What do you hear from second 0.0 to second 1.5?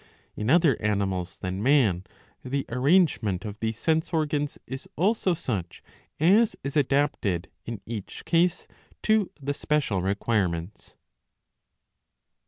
^^ In other animals